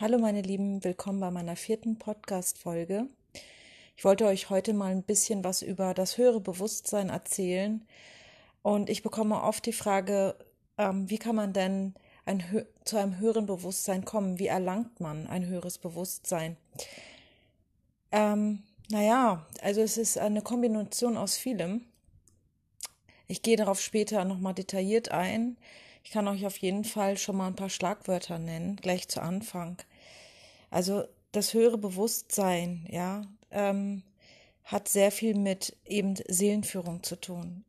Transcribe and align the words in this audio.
Hallo 0.00 0.16
meine 0.16 0.42
Lieben, 0.42 0.84
willkommen 0.84 1.18
bei 1.18 1.32
meiner 1.32 1.56
vierten 1.56 1.98
Podcast-Folge. 1.98 3.08
Ich 3.96 4.04
wollte 4.04 4.26
euch 4.26 4.48
heute 4.48 4.72
mal 4.72 4.92
ein 4.92 5.02
bisschen 5.02 5.42
was 5.42 5.60
über 5.60 5.92
das 5.92 6.18
höhere 6.18 6.38
Bewusstsein 6.38 7.08
erzählen. 7.08 7.84
Und 8.62 8.90
ich 8.90 9.02
bekomme 9.02 9.42
oft 9.42 9.66
die 9.66 9.72
Frage, 9.72 10.36
ähm, 10.76 11.10
wie 11.10 11.18
kann 11.18 11.34
man 11.34 11.52
denn 11.52 11.94
ein, 12.26 12.44
zu 12.84 12.96
einem 12.96 13.18
höheren 13.18 13.46
Bewusstsein 13.46 14.04
kommen? 14.04 14.38
Wie 14.38 14.46
erlangt 14.46 15.00
man 15.00 15.26
ein 15.26 15.46
höheres 15.46 15.78
Bewusstsein? 15.78 16.56
Ähm, 18.12 18.62
naja, 18.90 19.48
also 19.62 19.80
es 19.80 19.96
ist 19.96 20.16
eine 20.16 20.42
Kombination 20.42 21.16
aus 21.16 21.36
vielem. 21.36 21.84
Ich 23.26 23.42
gehe 23.42 23.56
darauf 23.56 23.80
später 23.80 24.24
nochmal 24.24 24.54
detailliert 24.54 25.10
ein. 25.10 25.56
Ich 26.08 26.12
kann 26.14 26.26
euch 26.26 26.46
auf 26.46 26.56
jeden 26.56 26.84
Fall 26.84 27.18
schon 27.18 27.36
mal 27.36 27.48
ein 27.48 27.54
paar 27.54 27.68
Schlagwörter 27.68 28.38
nennen, 28.38 28.76
gleich 28.76 29.08
zu 29.08 29.20
Anfang. 29.20 29.76
Also 30.70 31.04
das 31.32 31.52
höhere 31.52 31.76
Bewusstsein, 31.76 32.86
ja, 32.90 33.26
ähm, 33.50 34.02
hat 34.64 34.88
sehr 34.88 35.12
viel 35.12 35.34
mit 35.34 35.76
eben 35.84 36.14
Seelenführung 36.26 37.02
zu 37.02 37.20
tun, 37.20 37.62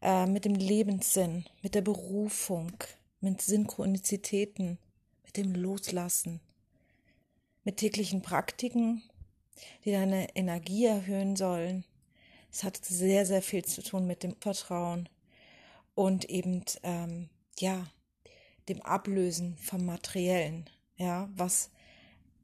äh, 0.00 0.24
mit 0.24 0.46
dem 0.46 0.54
Lebenssinn, 0.54 1.44
mit 1.60 1.74
der 1.74 1.82
Berufung, 1.82 2.72
mit 3.20 3.42
Synchronizitäten, 3.42 4.78
mit 5.22 5.36
dem 5.36 5.54
Loslassen, 5.54 6.40
mit 7.64 7.76
täglichen 7.76 8.22
Praktiken, 8.22 9.02
die 9.84 9.92
deine 9.92 10.34
Energie 10.34 10.86
erhöhen 10.86 11.36
sollen. 11.36 11.84
Es 12.50 12.64
hat 12.64 12.82
sehr, 12.82 13.26
sehr 13.26 13.42
viel 13.42 13.66
zu 13.66 13.82
tun 13.82 14.06
mit 14.06 14.22
dem 14.22 14.36
Vertrauen, 14.40 15.10
und 15.96 16.26
eben 16.26 16.62
ähm, 16.84 17.28
ja 17.58 17.84
dem 18.68 18.82
Ablösen 18.82 19.56
vom 19.56 19.84
Materiellen, 19.84 20.70
ja, 20.96 21.28
was 21.34 21.70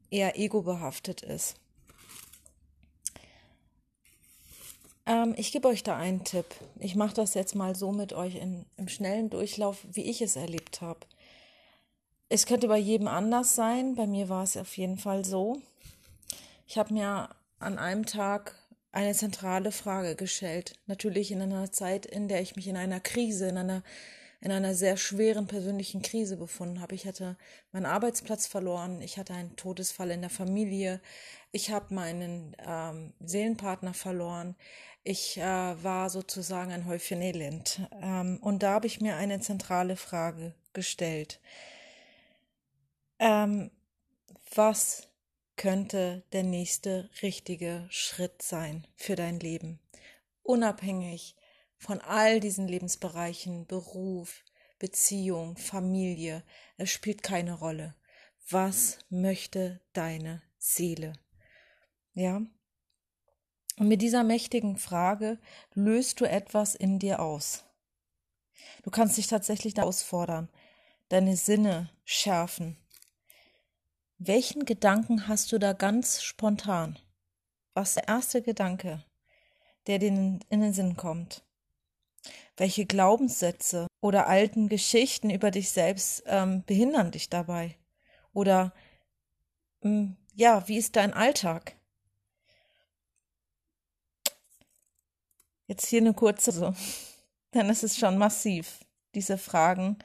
eher 0.09 0.37
ego-behaftet 0.37 1.21
ist. 1.21 1.55
Ähm, 5.05 5.33
ich 5.37 5.51
gebe 5.51 5.67
euch 5.67 5.83
da 5.83 5.95
einen 5.95 6.23
Tipp. 6.23 6.45
Ich 6.79 6.95
mache 6.95 7.13
das 7.13 7.33
jetzt 7.33 7.55
mal 7.55 7.75
so 7.75 7.91
mit 7.91 8.13
euch 8.13 8.35
in, 8.35 8.65
im 8.77 8.87
schnellen 8.87 9.29
Durchlauf, 9.29 9.85
wie 9.91 10.09
ich 10.09 10.21
es 10.21 10.35
erlebt 10.35 10.81
habe. 10.81 11.01
Es 12.29 12.45
könnte 12.45 12.67
bei 12.67 12.77
jedem 12.77 13.07
anders 13.07 13.55
sein. 13.55 13.95
Bei 13.95 14.07
mir 14.07 14.29
war 14.29 14.43
es 14.43 14.57
auf 14.57 14.75
jeden 14.77 14.97
Fall 14.97 15.25
so. 15.25 15.61
Ich 16.67 16.77
habe 16.77 16.93
mir 16.93 17.29
an 17.59 17.77
einem 17.77 18.05
Tag 18.05 18.55
eine 18.93 19.13
zentrale 19.13 19.71
Frage 19.71 20.15
gestellt. 20.15 20.75
Natürlich 20.85 21.31
in 21.31 21.41
einer 21.41 21.71
Zeit, 21.71 22.05
in 22.05 22.27
der 22.27 22.41
ich 22.41 22.55
mich 22.55 22.67
in 22.67 22.77
einer 22.77 22.99
Krise, 22.99 23.49
in 23.49 23.57
einer, 23.57 23.83
in 24.39 24.51
einer 24.51 24.75
sehr 24.75 24.97
schweren 24.97 25.47
persönlichen 25.47 26.03
Krise 26.03 26.37
befunden 26.37 26.79
habe. 26.79 26.93
Ich 26.93 27.07
hatte 27.07 27.35
meinen 27.71 27.87
Arbeitsplatz 27.87 28.45
verloren, 28.45 29.01
ich 29.01 29.17
hatte 29.17 29.33
einen 29.33 29.55
Todesfall 29.55 30.11
in 30.11 30.21
der 30.21 30.29
Familie, 30.29 31.01
ich 31.51 31.71
habe 31.71 31.93
meinen 31.93 32.55
ähm, 32.65 33.13
Seelenpartner 33.19 33.95
verloren, 33.95 34.55
ich 35.03 35.37
äh, 35.37 35.41
war 35.41 36.11
sozusagen 36.11 36.71
ein 36.71 36.85
Häufchen 36.85 37.21
Elend. 37.21 37.81
Ähm, 37.99 38.37
und 38.41 38.61
da 38.61 38.73
habe 38.73 38.87
ich 38.87 39.01
mir 39.01 39.15
eine 39.15 39.39
zentrale 39.39 39.95
Frage 39.95 40.53
gestellt. 40.73 41.39
Ähm, 43.17 43.71
was 44.53 45.07
könnte 45.55 46.23
der 46.33 46.43
nächste 46.43 47.09
richtige 47.21 47.87
Schritt 47.89 48.41
sein 48.41 48.87
für 48.95 49.15
dein 49.15 49.39
Leben. 49.39 49.79
Unabhängig 50.41 51.35
von 51.77 52.01
all 52.01 52.39
diesen 52.39 52.67
Lebensbereichen, 52.67 53.65
Beruf, 53.67 54.43
Beziehung, 54.79 55.57
Familie, 55.57 56.43
es 56.77 56.89
spielt 56.91 57.23
keine 57.23 57.53
Rolle. 57.53 57.95
Was 58.49 58.99
möchte 59.09 59.79
deine 59.93 60.41
Seele? 60.57 61.13
Ja? 62.13 62.41
Und 63.77 63.87
mit 63.87 64.01
dieser 64.01 64.23
mächtigen 64.23 64.77
Frage 64.77 65.39
löst 65.73 66.19
du 66.19 66.25
etwas 66.25 66.75
in 66.75 66.99
dir 66.99 67.19
aus. 67.19 67.63
Du 68.83 68.91
kannst 68.91 69.17
dich 69.17 69.27
tatsächlich 69.27 69.75
herausfordern, 69.75 70.49
deine 71.09 71.35
Sinne 71.35 71.89
schärfen, 72.05 72.77
welchen 74.27 74.65
Gedanken 74.65 75.27
hast 75.27 75.51
du 75.51 75.57
da 75.57 75.73
ganz 75.73 76.23
spontan? 76.23 76.99
Was 77.73 77.89
ist 77.89 77.95
der 77.97 78.07
erste 78.07 78.41
Gedanke, 78.41 79.03
der 79.87 79.99
dir 79.99 80.09
in 80.09 80.39
den 80.49 80.73
Sinn 80.73 80.95
kommt? 80.95 81.43
Welche 82.55 82.85
Glaubenssätze 82.85 83.87
oder 83.99 84.27
alten 84.27 84.69
Geschichten 84.69 85.29
über 85.29 85.51
dich 85.51 85.71
selbst 85.71 86.23
ähm, 86.27 86.63
behindern 86.65 87.11
dich 87.11 87.29
dabei? 87.29 87.75
Oder 88.31 88.73
ähm, 89.81 90.15
ja, 90.35 90.67
wie 90.67 90.77
ist 90.77 90.95
dein 90.95 91.13
Alltag? 91.13 91.75
Jetzt 95.67 95.87
hier 95.87 96.01
eine 96.01 96.13
kurze, 96.13 96.51
so, 96.51 96.73
denn 97.53 97.69
es 97.69 97.83
ist 97.83 97.97
schon 97.97 98.17
massiv. 98.17 98.79
Diese 99.15 99.37
Fragen 99.37 99.97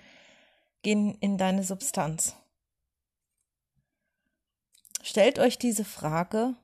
gehen 0.82 1.14
in 1.20 1.38
deine 1.38 1.64
Substanz. 1.64 2.34
Stellt 5.02 5.38
euch 5.38 5.58
diese 5.58 5.84
Frage 5.84 6.54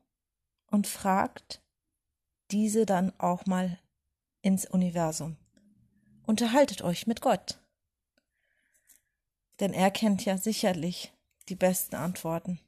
und 0.71 0.87
fragt 0.87 1.61
diese 2.50 2.87
dann 2.87 3.12
auch 3.19 3.47
mal 3.47 3.78
ins 4.43 4.67
Universum. 4.67 5.37
Unterhaltet 6.27 6.83
euch 6.83 7.06
mit 7.06 7.21
Gott. 7.21 7.59
Denn 9.61 9.73
er 9.73 9.91
kennt 9.91 10.25
ja 10.25 10.37
sicherlich 10.37 11.12
die 11.49 11.55
besten 11.55 11.97
Antworten. 11.97 12.61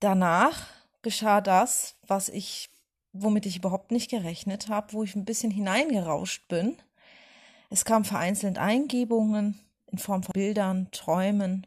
Danach 0.00 0.68
geschah 1.02 1.40
das, 1.40 1.96
was 2.06 2.28
ich, 2.28 2.70
womit 3.12 3.46
ich 3.46 3.56
überhaupt 3.56 3.92
nicht 3.92 4.10
gerechnet 4.10 4.68
habe, 4.68 4.92
wo 4.92 5.02
ich 5.02 5.16
ein 5.16 5.24
bisschen 5.24 5.50
hineingerauscht 5.50 6.48
bin. 6.48 6.76
Es 7.70 7.84
kamen 7.84 8.04
vereinzelt 8.04 8.58
Eingebungen, 8.58 9.58
in 9.86 9.98
Form 9.98 10.22
von 10.22 10.32
Bildern, 10.32 10.88
Träumen. 10.90 11.66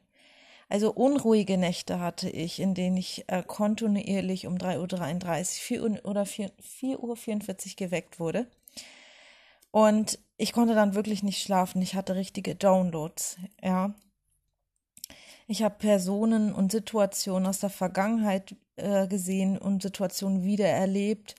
Also 0.70 0.92
unruhige 0.92 1.58
Nächte 1.58 2.00
hatte 2.00 2.30
ich, 2.30 2.60
in 2.60 2.76
denen 2.76 2.98
ich 2.98 3.26
äh, 3.28 3.44
kontinuierlich 3.46 4.46
um 4.46 4.56
3.33 4.56 5.40
Uhr, 5.40 5.46
4 5.46 5.84
Uhr 5.84 6.06
oder 6.06 6.24
4.44 6.24 6.98
Uhr 7.00 7.76
geweckt 7.76 8.20
wurde. 8.20 8.48
Und 9.72 10.20
ich 10.38 10.54
konnte 10.54 10.76
dann 10.76 10.96
wirklich 10.96 11.24
nicht 11.24 11.42
schlafen. 11.42 11.82
Ich 11.82 11.96
hatte 11.96 12.16
richtige 12.16 12.56
Downloads, 12.56 13.38
ja. 13.62 13.94
Ich 15.48 15.64
habe 15.64 15.76
Personen 15.80 16.54
und 16.54 16.72
Situationen 16.72 17.48
aus 17.48 17.60
der 17.60 17.72
Vergangenheit 17.72 18.56
äh, 18.76 19.08
gesehen 19.08 19.58
und 19.58 19.82
Situationen 19.82 20.44
wieder 20.44 20.68
erlebt. 20.68 21.34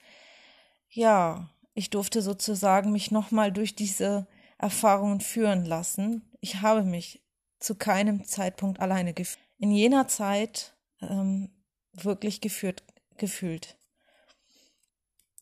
Ja, 0.88 1.48
ich 1.74 1.90
durfte 1.90 2.20
sozusagen 2.20 2.90
mich 2.90 3.12
nochmal 3.12 3.52
durch 3.52 3.76
diese 3.76 4.26
Erfahrungen 4.58 5.20
führen 5.20 5.64
lassen. 5.64 6.29
Ich 6.40 6.62
habe 6.62 6.82
mich 6.82 7.22
zu 7.58 7.74
keinem 7.74 8.24
Zeitpunkt 8.24 8.80
alleine 8.80 9.12
gefühlt. 9.12 9.44
In 9.58 9.70
jener 9.70 10.08
Zeit 10.08 10.74
ähm, 11.02 11.50
wirklich 11.92 12.40
geführt, 12.40 12.82
gefühlt. 13.18 13.76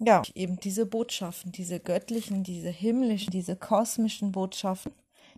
Ja, 0.00 0.22
eben 0.34 0.60
diese 0.60 0.87
Botschaften, 0.87 1.50
diese 1.53 1.81
göttlichen, 1.81 2.44
diese 2.44 2.70
himmlischen, 2.70 3.32
diese 3.32 3.56
kosmischen 3.56 4.32
Botschaften, 4.32 4.92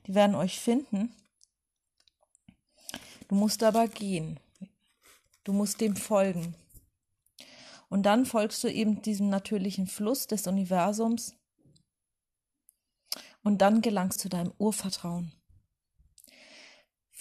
die 0.07 0.15
werden 0.15 0.35
euch 0.35 0.61
finden. 0.61 1.15
Du 3.29 3.35
musst 3.35 3.63
aber 3.63 3.89
gehen. 3.89 4.39
Du 5.45 5.53
musst 5.53 5.81
dem 5.81 5.97
folgen. 5.97 6.55
Und 7.89 8.05
dann 8.05 8.27
folgst 8.27 8.63
du 8.63 8.69
eben 8.69 9.03
diesem 9.03 9.31
natürlichen 9.31 9.87
Fluss 9.87 10.27
des 10.27 10.47
Universums 10.47 11.35
und 13.43 13.59
dann 13.59 13.81
gelangst 13.81 14.25
du 14.25 14.29
deinem 14.29 14.53
Urvertrauen. 14.59 15.33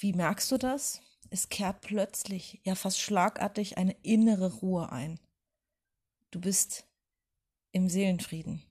Wie 0.01 0.13
merkst 0.13 0.50
du 0.51 0.57
das? 0.57 1.01
Es 1.30 1.50
kehrt 1.50 1.81
plötzlich, 1.81 2.62
ja 2.63 2.75
fast 2.75 3.01
schlagartig, 3.01 3.78
eine 3.78 3.98
innere 4.01 4.54
Ruhe 4.62 4.90
ein. 4.94 5.19
Du 6.31 6.40
bist 6.40 6.88
im 7.74 7.90
Seelenfrieden. 7.90 8.63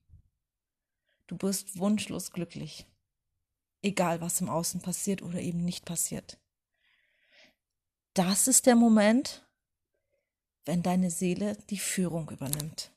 Du 1.26 1.36
bist 1.36 1.78
wunschlos 1.78 2.32
glücklich. 2.32 2.86
Egal, 3.82 4.22
was 4.22 4.40
im 4.40 4.48
Außen 4.48 4.80
passiert 4.80 5.20
oder 5.20 5.38
eben 5.38 5.62
nicht 5.64 5.84
passiert. 5.84 6.38
Das 8.14 8.48
ist 8.48 8.64
der 8.64 8.74
Moment, 8.74 9.46
wenn 10.64 10.82
deine 10.82 11.10
Seele 11.10 11.56
die 11.69 11.78
Führung 11.78 12.31
übernimmt. 12.31 12.90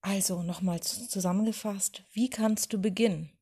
Also 0.00 0.42
nochmal 0.42 0.82
zusammengefasst, 0.82 2.02
wie 2.12 2.28
kannst 2.28 2.72
du 2.72 2.80
beginnen? 2.80 3.35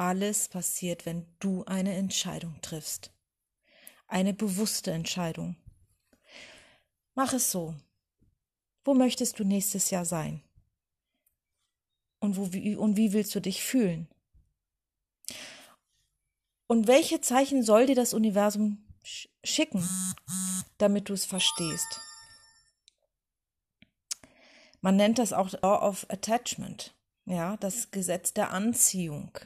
Alles 0.00 0.48
passiert, 0.48 1.04
wenn 1.04 1.26
du 1.40 1.62
eine 1.66 1.94
Entscheidung 1.94 2.58
triffst. 2.62 3.12
Eine 4.06 4.32
bewusste 4.32 4.92
Entscheidung. 4.92 5.56
Mach 7.14 7.34
es 7.34 7.50
so. 7.50 7.74
Wo 8.82 8.94
möchtest 8.94 9.38
du 9.38 9.44
nächstes 9.44 9.90
Jahr 9.90 10.06
sein? 10.06 10.42
Und, 12.18 12.38
wo, 12.38 12.50
wie, 12.50 12.76
und 12.76 12.96
wie 12.96 13.12
willst 13.12 13.34
du 13.34 13.40
dich 13.40 13.62
fühlen? 13.62 14.08
Und 16.66 16.86
welche 16.86 17.20
Zeichen 17.20 17.62
soll 17.62 17.84
dir 17.84 17.94
das 17.94 18.14
Universum 18.14 18.82
schicken, 19.44 19.86
damit 20.78 21.10
du 21.10 21.12
es 21.12 21.26
verstehst? 21.26 22.00
Man 24.80 24.96
nennt 24.96 25.18
das 25.18 25.34
auch 25.34 25.52
Law 25.60 25.86
of 25.86 26.06
Attachment, 26.08 26.94
ja, 27.26 27.58
das 27.58 27.90
Gesetz 27.90 28.32
der 28.32 28.50
Anziehung. 28.52 29.38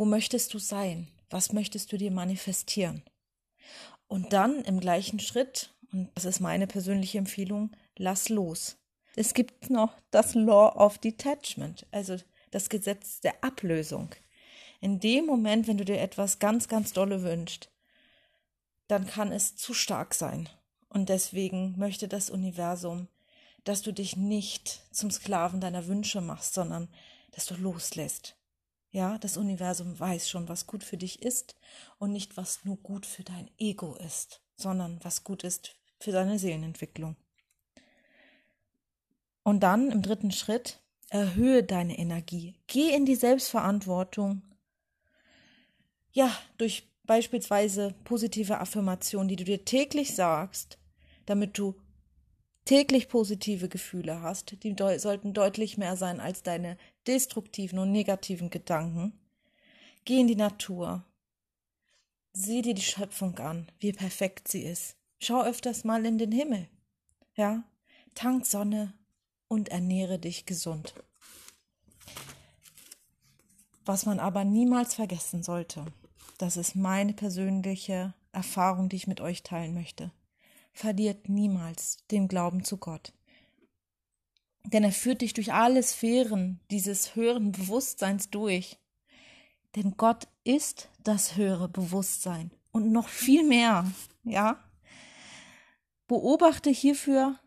Wo 0.00 0.06
möchtest 0.06 0.54
du 0.54 0.58
sein? 0.58 1.08
Was 1.28 1.52
möchtest 1.52 1.92
du 1.92 1.98
dir 1.98 2.10
manifestieren? 2.10 3.02
Und 4.08 4.32
dann 4.32 4.64
im 4.64 4.80
gleichen 4.80 5.20
Schritt, 5.20 5.74
und 5.92 6.08
das 6.14 6.24
ist 6.24 6.40
meine 6.40 6.66
persönliche 6.66 7.18
Empfehlung, 7.18 7.76
lass 7.98 8.30
los. 8.30 8.78
Es 9.14 9.34
gibt 9.34 9.68
noch 9.68 9.92
das 10.10 10.34
Law 10.34 10.74
of 10.74 10.96
Detachment, 10.96 11.86
also 11.90 12.16
das 12.50 12.70
Gesetz 12.70 13.20
der 13.20 13.44
Ablösung. 13.44 14.08
In 14.80 15.00
dem 15.00 15.26
Moment, 15.26 15.68
wenn 15.68 15.76
du 15.76 15.84
dir 15.84 16.00
etwas 16.00 16.38
ganz, 16.38 16.66
ganz 16.66 16.94
dolle 16.94 17.22
wünschst, 17.22 17.70
dann 18.88 19.06
kann 19.06 19.32
es 19.32 19.54
zu 19.54 19.74
stark 19.74 20.14
sein. 20.14 20.48
Und 20.88 21.10
deswegen 21.10 21.74
möchte 21.76 22.08
das 22.08 22.30
Universum, 22.30 23.08
dass 23.64 23.82
du 23.82 23.92
dich 23.92 24.16
nicht 24.16 24.80
zum 24.92 25.10
Sklaven 25.10 25.60
deiner 25.60 25.86
Wünsche 25.88 26.22
machst, 26.22 26.54
sondern 26.54 26.88
dass 27.32 27.44
du 27.44 27.54
loslässt. 27.56 28.39
Ja, 28.92 29.18
das 29.18 29.36
Universum 29.36 29.98
weiß 29.98 30.28
schon, 30.28 30.48
was 30.48 30.66
gut 30.66 30.82
für 30.82 30.96
dich 30.96 31.22
ist 31.22 31.54
und 31.98 32.12
nicht, 32.12 32.36
was 32.36 32.64
nur 32.64 32.76
gut 32.76 33.06
für 33.06 33.22
dein 33.22 33.48
Ego 33.58 33.94
ist, 33.94 34.42
sondern 34.56 34.98
was 35.02 35.22
gut 35.22 35.44
ist 35.44 35.76
für 36.00 36.10
deine 36.10 36.38
Seelenentwicklung. 36.38 37.16
Und 39.44 39.60
dann 39.60 39.90
im 39.90 40.02
dritten 40.02 40.32
Schritt, 40.32 40.80
erhöhe 41.08 41.62
deine 41.62 41.98
Energie. 41.98 42.54
Geh 42.66 42.94
in 42.94 43.04
die 43.04 43.16
Selbstverantwortung. 43.16 44.42
Ja, 46.12 46.30
durch 46.58 46.88
beispielsweise 47.04 47.94
positive 48.04 48.60
Affirmationen, 48.60 49.28
die 49.28 49.36
du 49.36 49.44
dir 49.44 49.64
täglich 49.64 50.14
sagst, 50.14 50.78
damit 51.26 51.58
du 51.58 51.74
täglich 52.64 53.08
positive 53.08 53.68
Gefühle 53.68 54.22
hast, 54.22 54.62
die 54.62 54.76
sollten 54.98 55.32
deutlich 55.32 55.78
mehr 55.78 55.96
sein 55.96 56.20
als 56.20 56.42
deine 56.42 56.76
destruktiven 57.06 57.78
und 57.78 57.92
negativen 57.92 58.50
Gedanken. 58.50 59.18
Geh 60.04 60.20
in 60.20 60.28
die 60.28 60.36
Natur. 60.36 61.04
Sieh 62.32 62.62
dir 62.62 62.74
die 62.74 62.82
Schöpfung 62.82 63.38
an, 63.38 63.70
wie 63.78 63.92
perfekt 63.92 64.48
sie 64.48 64.62
ist. 64.62 64.96
Schau 65.18 65.42
öfters 65.42 65.84
mal 65.84 66.06
in 66.06 66.18
den 66.18 66.32
Himmel. 66.32 66.68
Ja, 67.34 67.64
tank 68.14 68.46
Sonne 68.46 68.94
und 69.48 69.68
ernähre 69.68 70.18
dich 70.18 70.46
gesund. 70.46 70.94
Was 73.84 74.06
man 74.06 74.20
aber 74.20 74.44
niemals 74.44 74.94
vergessen 74.94 75.42
sollte, 75.42 75.84
das 76.38 76.56
ist 76.56 76.76
meine 76.76 77.12
persönliche 77.12 78.14
Erfahrung, 78.32 78.88
die 78.88 78.96
ich 78.96 79.06
mit 79.06 79.20
euch 79.20 79.42
teilen 79.42 79.74
möchte 79.74 80.12
verliert 80.72 81.28
niemals 81.28 81.98
den 82.10 82.28
Glauben 82.28 82.64
zu 82.64 82.78
Gott. 82.78 83.12
Denn 84.64 84.84
er 84.84 84.92
führt 84.92 85.22
dich 85.22 85.32
durch 85.32 85.52
alle 85.52 85.82
Sphären 85.82 86.60
dieses 86.70 87.16
höheren 87.16 87.52
Bewusstseins 87.52 88.30
durch. 88.30 88.78
Denn 89.76 89.96
Gott 89.96 90.28
ist 90.44 90.88
das 91.02 91.36
höhere 91.36 91.68
Bewusstsein 91.68 92.50
und 92.72 92.92
noch 92.92 93.08
viel 93.08 93.44
mehr, 93.44 93.90
ja? 94.24 94.62
Beobachte 96.08 96.70
hierfür 96.70 97.38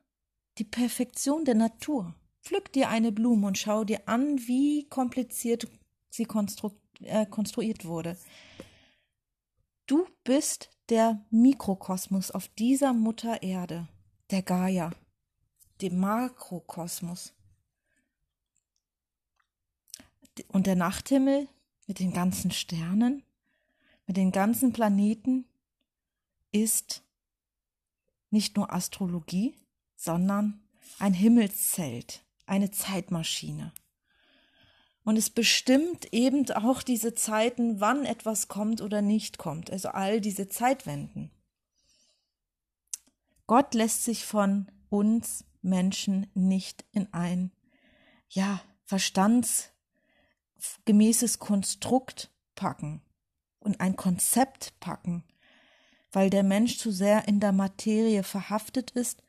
die 0.57 0.63
Perfektion 0.63 1.43
der 1.43 1.55
Natur. 1.55 2.15
Pflück 2.41 2.71
dir 2.71 2.89
eine 2.89 3.11
Blume 3.11 3.47
und 3.47 3.57
schau 3.57 3.83
dir 3.83 4.07
an, 4.07 4.39
wie 4.47 4.87
kompliziert 4.89 5.67
sie 6.09 6.25
konstru 6.25 6.71
äh, 7.01 7.25
konstruiert 7.25 7.85
wurde. 7.85 8.17
Du 9.85 10.05
bist 10.23 10.69
der 10.89 11.25
Mikrokosmos 11.29 12.31
auf 12.31 12.47
dieser 12.47 12.93
Mutter 12.93 13.43
Erde, 13.43 13.87
der 14.31 14.41
Gaia, 14.41 14.91
dem 15.81 15.99
Makrokosmos. 15.99 17.33
Und 20.47 20.67
der 20.67 20.75
Nachthimmel 20.75 21.47
mit 21.87 21.99
den 21.99 22.13
ganzen 22.13 22.51
Sternen, 22.51 23.23
mit 24.07 24.17
den 24.17 24.31
ganzen 24.31 24.73
Planeten 24.73 25.45
ist 26.51 27.03
nicht 28.29 28.57
nur 28.57 28.73
Astrologie, 28.73 29.55
sondern 29.95 30.61
ein 30.99 31.13
Himmelszelt, 31.13 32.23
eine 32.45 32.71
Zeitmaschine. 32.71 33.71
Und 35.03 35.17
es 35.17 35.29
bestimmt 35.29 36.13
eben 36.13 36.49
auch 36.51 36.81
diese 36.81 37.13
Zeiten, 37.13 37.79
wann 37.79 38.05
etwas 38.05 38.47
kommt 38.47 38.81
oder 38.81 39.01
nicht 39.01 39.37
kommt. 39.37 39.69
Also 39.69 39.89
all 39.89 40.21
diese 40.21 40.47
Zeitwenden. 40.47 41.29
Gott 43.47 43.73
lässt 43.73 44.05
sich 44.05 44.25
von 44.25 44.71
uns 44.89 45.43
Menschen 45.63 46.27
nicht 46.33 46.85
in 46.91 47.13
ein, 47.13 47.51
ja, 48.29 48.61
verstandsgemäßes 48.85 51.39
Konstrukt 51.39 52.29
packen 52.55 53.01
und 53.59 53.81
ein 53.81 53.95
Konzept 53.95 54.79
packen, 54.79 55.23
weil 56.11 56.29
der 56.29 56.43
Mensch 56.43 56.77
zu 56.77 56.91
sehr 56.91 57.27
in 57.27 57.39
der 57.39 57.53
Materie 57.53 58.23
verhaftet 58.23 58.91
ist 58.91 59.23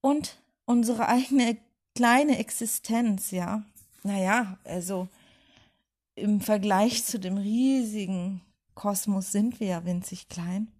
und 0.00 0.42
unsere 0.66 1.08
eigene 1.08 1.56
kleine 1.94 2.38
Existenz, 2.38 3.30
ja, 3.30 3.64
naja, 4.02 4.58
also 4.64 5.08
im 6.14 6.40
Vergleich 6.40 7.04
zu 7.04 7.18
dem 7.18 7.36
riesigen 7.36 8.40
Kosmos 8.74 9.32
sind 9.32 9.60
wir 9.60 9.66
ja 9.68 9.84
winzig 9.84 10.28
klein, 10.28 10.72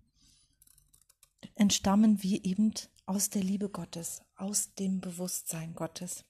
entstammen 1.55 2.23
wir 2.23 2.45
eben 2.45 2.73
aus 3.09 3.31
der 3.31 3.43
Liebe 3.43 3.71
Gottes, 3.71 4.23
aus 4.37 4.75
dem 4.75 5.01
Bewusstsein 5.01 5.75
Gottes. 5.75 6.25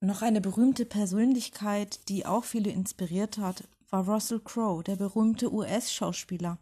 Noch 0.00 0.20
eine 0.20 0.42
berühmte 0.42 0.84
Persönlichkeit, 0.84 2.08
die 2.10 2.26
auch 2.26 2.44
viele 2.44 2.70
inspiriert 2.70 3.38
hat, 3.38 3.64
war 3.88 4.06
Russell 4.06 4.40
Crowe, 4.40 4.84
der 4.84 4.96
berühmte 4.96 5.50
US-Schauspieler. 5.50 6.58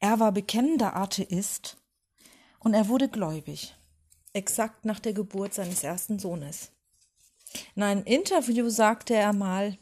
Er 0.00 0.20
war 0.20 0.32
bekennender 0.32 0.96
Atheist 0.96 1.78
und 2.58 2.74
er 2.74 2.88
wurde 2.88 3.08
gläubig 3.08 3.74
exakt 4.34 4.84
nach 4.84 4.98
der 4.98 5.12
Geburt 5.12 5.54
seines 5.54 5.84
ersten 5.84 6.18
Sohnes. 6.18 6.70
In 7.74 7.82
einem 7.82 8.04
Interview 8.04 8.68
sagte 8.70 9.14
er 9.14 9.32
mal, 9.32 9.76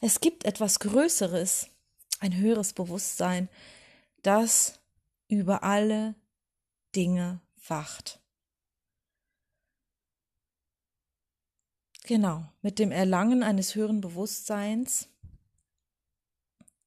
es 0.00 0.20
gibt 0.20 0.44
etwas 0.44 0.78
Größeres, 0.80 1.68
ein 2.20 2.36
höheres 2.36 2.74
Bewusstsein, 2.74 3.48
das 4.22 4.80
über 5.28 5.62
alle 5.62 6.14
Dinge 6.94 7.40
wacht. 7.66 8.20
Genau, 12.04 12.50
mit 12.62 12.78
dem 12.78 12.90
Erlangen 12.90 13.42
eines 13.42 13.74
höheren 13.74 14.00
Bewusstseins, 14.00 15.08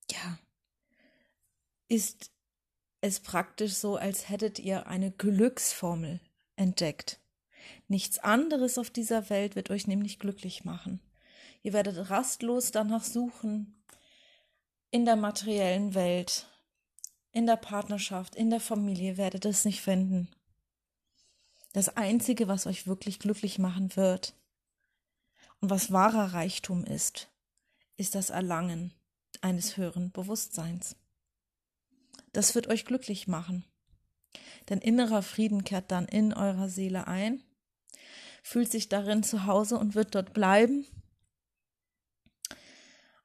ja, 0.09 0.39
ist 1.87 2.31
es 3.01 3.19
praktisch 3.19 3.73
so, 3.73 3.97
als 3.97 4.29
hättet 4.29 4.57
ihr 4.57 4.87
eine 4.87 5.11
Glücksformel 5.11 6.19
entdeckt. 6.55 7.19
Nichts 7.87 8.17
anderes 8.19 8.77
auf 8.77 8.89
dieser 8.89 9.29
Welt 9.29 9.55
wird 9.55 9.69
euch 9.69 9.87
nämlich 9.87 10.17
glücklich 10.17 10.63
machen. 10.63 10.99
Ihr 11.63 11.73
werdet 11.73 12.09
rastlos 12.09 12.71
danach 12.71 13.03
suchen, 13.03 13.83
in 14.89 15.05
der 15.05 15.15
materiellen 15.15 15.93
Welt, 15.93 16.50
in 17.31 17.45
der 17.45 17.55
Partnerschaft, 17.55 18.35
in 18.35 18.49
der 18.49 18.59
Familie 18.59 19.17
werdet 19.17 19.45
es 19.45 19.65
nicht 19.65 19.81
finden. 19.81 20.27
Das 21.73 21.95
Einzige, 21.95 22.47
was 22.47 22.67
euch 22.67 22.87
wirklich 22.87 23.19
glücklich 23.19 23.57
machen 23.57 23.95
wird 23.95 24.33
und 25.61 25.69
was 25.69 25.91
wahrer 25.91 26.33
Reichtum 26.33 26.83
ist, 26.83 27.29
ist 27.95 28.15
das 28.15 28.29
Erlangen 28.29 28.93
eines 29.39 29.77
höheren 29.77 30.11
Bewusstseins. 30.11 30.97
Das 32.33 32.55
wird 32.55 32.67
euch 32.67 32.85
glücklich 32.85 33.27
machen. 33.27 33.65
Denn 34.69 34.79
innerer 34.79 35.21
Frieden 35.21 35.63
kehrt 35.63 35.91
dann 35.91 36.05
in 36.05 36.33
eurer 36.33 36.69
Seele 36.69 37.07
ein, 37.07 37.43
fühlt 38.43 38.71
sich 38.71 38.89
darin 38.89 39.23
zu 39.23 39.45
Hause 39.45 39.77
und 39.77 39.95
wird 39.95 40.15
dort 40.15 40.33
bleiben. 40.33 40.85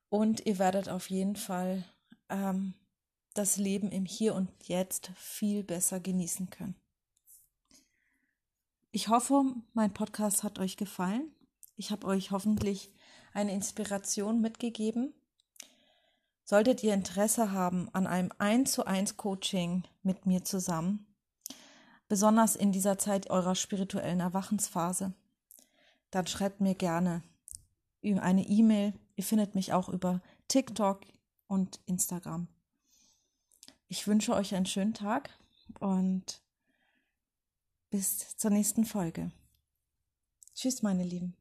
Und 0.09 0.47
ihr 0.47 0.59
werdet 0.59 0.89
auf 0.89 1.11
jeden 1.11 1.37
Fall 1.37 1.85
ähm, 2.29 2.75
das 3.39 3.57
Leben 3.57 3.91
im 3.91 4.05
Hier 4.05 4.35
und 4.35 4.51
Jetzt 4.65 5.11
viel 5.17 5.63
besser 5.63 6.01
genießen 6.01 6.51
können. 6.51 6.77
Ich 8.91 9.09
hoffe, 9.09 9.45
mein 9.75 9.93
Podcast 9.93 10.43
hat 10.43 10.59
euch 10.59 10.77
gefallen. 10.77 11.31
Ich 11.77 11.91
habe 11.91 12.07
euch 12.07 12.31
hoffentlich 12.31 12.91
eine 13.33 13.53
Inspiration 13.53 14.41
mitgegeben 14.41 15.13
Solltet 16.49 16.85
ihr 16.85 16.95
Interesse 16.95 17.51
haben 17.51 17.89
an 17.93 18.07
einem 18.07 18.31
1 18.39 18.71
zu 18.71 18.87
1 18.87 19.17
Coaching 19.17 19.83
mit 20.05 20.27
mir 20.27 20.45
zusammen, 20.45 21.05
besonders 22.07 22.55
in 22.55 22.71
dieser 22.71 22.99
Zeit 22.99 23.31
eurer 23.31 23.57
spirituellen 23.57 24.21
Erwachensphase, 24.21 25.13
dann 26.13 26.29
schreibt 26.29 26.61
mir 26.61 26.77
gerne 26.77 27.25
eine 28.05 28.47
E-Mail. 28.47 28.95
Ihr 29.17 29.25
findet 29.25 29.57
mich 29.57 29.73
auch 29.73 29.89
über 29.89 30.23
TikTok 30.47 31.01
und 31.49 31.81
Instagram. 31.87 32.47
Ich 33.89 34.07
wünsche 34.07 34.35
euch 34.35 34.55
einen 34.55 34.67
schönen 34.67 34.95
Tag 34.95 35.31
und 35.79 36.43
bis 37.91 38.37
zur 38.37 38.51
nächsten 38.51 38.85
Folge. 38.85 39.31
Tschüss, 40.55 40.83
meine 40.83 41.05
Lieben. 41.05 41.37